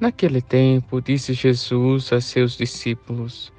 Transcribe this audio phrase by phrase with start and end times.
[0.00, 3.52] Naquele tempo, disse Jesus a seus discípulos: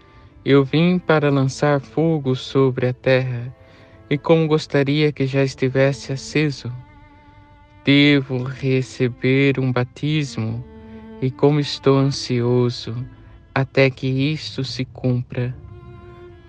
[0.44, 3.55] Eu vim para lançar fogo sobre a terra,
[4.09, 6.73] e como gostaria que já estivesse aceso.
[7.86, 10.66] Devo receber um batismo,
[11.22, 12.95] e como estou ansioso
[13.53, 15.55] até que isto se cumpra.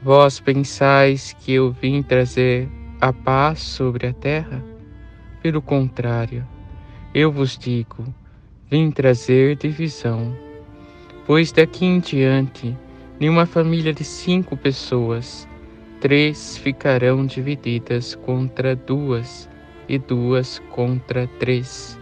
[0.02, 2.66] Vós pensais que eu vim trazer
[2.98, 4.64] a paz sobre a terra?
[5.42, 6.48] Pelo contrário,
[7.12, 8.06] eu vos digo,
[8.72, 10.34] vim trazer divisão.
[11.26, 12.74] Pois daqui em diante,
[13.20, 15.46] nenhuma família de cinco pessoas,
[16.00, 19.46] três ficarão divididas contra duas
[19.86, 22.00] e duas contra três.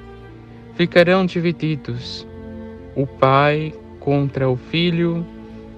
[0.76, 2.24] Ficarão divididos
[2.94, 5.26] o pai contra o filho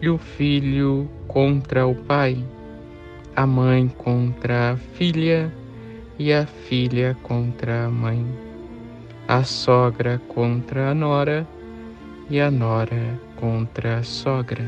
[0.03, 2.37] e o filho contra o pai,
[3.35, 5.51] a mãe contra a filha
[6.19, 8.52] e a filha contra a mãe
[9.33, 11.49] a sogra contra a nora
[12.29, 14.63] e a nora contra a sogra.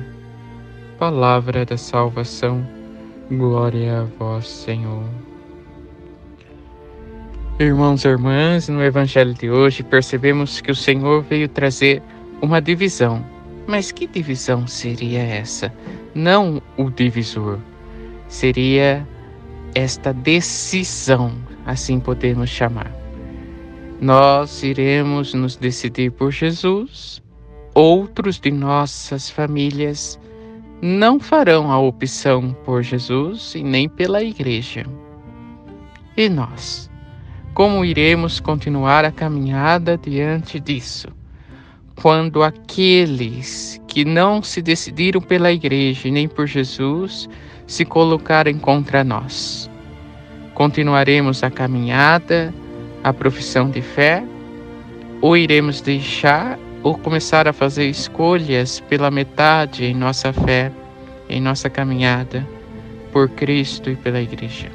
[0.98, 2.66] Palavra da salvação,
[3.30, 5.04] glória a vós, Senhor.
[7.60, 12.02] Irmãos e irmãs, no Evangelho de hoje percebemos que o Senhor veio trazer
[12.40, 13.22] uma divisão.
[13.66, 15.70] Mas que divisão seria essa?
[16.14, 17.58] Não o divisor,
[18.28, 19.06] seria
[19.74, 21.34] esta decisão,
[21.66, 23.03] assim podemos chamar
[24.04, 27.22] nós iremos nos decidir por Jesus,
[27.74, 30.20] outros de nossas famílias
[30.82, 34.84] não farão a opção por Jesus e nem pela igreja.
[36.18, 36.90] E nós?
[37.54, 41.08] Como iremos continuar a caminhada diante disso?
[41.96, 47.26] Quando aqueles que não se decidiram pela igreja nem por Jesus
[47.66, 49.70] se colocarem contra nós.
[50.52, 52.52] Continuaremos a caminhada
[53.04, 54.24] a profissão de fé,
[55.20, 60.72] ou iremos deixar ou começar a fazer escolhas pela metade em nossa fé,
[61.28, 62.46] em nossa caminhada
[63.12, 64.70] por Cristo e pela Igreja.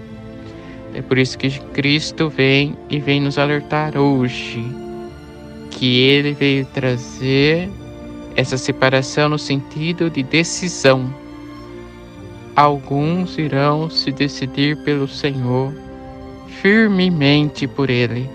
[0.93, 4.63] É por isso que Cristo vem e vem nos alertar hoje
[5.71, 7.69] que ele veio trazer
[8.35, 11.13] essa separação no sentido de decisão.
[12.55, 15.73] Alguns irão se decidir pelo Senhor
[16.61, 18.29] firmemente por ele.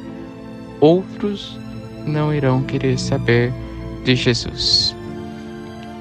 [0.81, 1.59] Outros
[2.07, 3.53] não irão querer saber
[4.05, 4.95] de Jesus.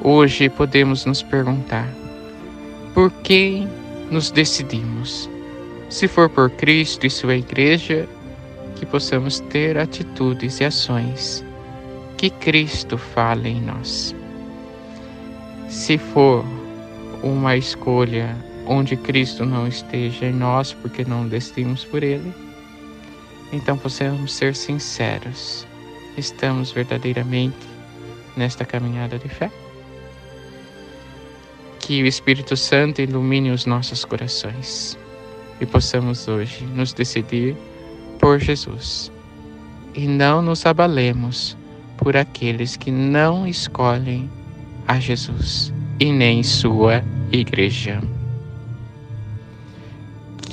[0.03, 1.87] Hoje podemos nos perguntar:
[2.93, 3.67] por quem
[4.11, 5.29] nos decidimos?
[5.89, 8.07] Se for por Cristo e Sua Igreja,
[8.75, 11.45] que possamos ter atitudes e ações
[12.17, 14.15] que Cristo fale em nós.
[15.69, 16.43] Se for
[17.21, 18.35] uma escolha
[18.65, 22.33] onde Cristo não esteja em nós porque não decidimos por Ele,
[23.51, 25.67] então possamos ser sinceros.
[26.17, 27.67] Estamos verdadeiramente
[28.35, 29.51] nesta caminhada de fé?
[31.79, 34.97] Que o Espírito Santo ilumine os nossos corações
[35.59, 37.55] e possamos hoje nos decidir
[38.19, 39.11] por Jesus
[39.93, 41.57] e não nos abalemos
[41.97, 44.29] por aqueles que não escolhem
[44.87, 48.01] a Jesus e nem sua igreja